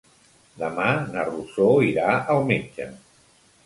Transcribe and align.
Demà 0.61 0.87
na 1.11 1.27
Rosó 1.29 1.69
irà 1.91 2.11
al 2.37 2.45
metge. 2.53 2.93